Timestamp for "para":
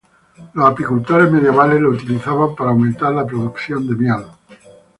2.55-2.71